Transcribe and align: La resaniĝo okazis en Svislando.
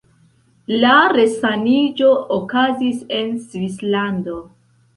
La 0.83 0.93
resaniĝo 1.17 2.09
okazis 2.39 3.07
en 3.21 3.33
Svislando. 3.47 4.43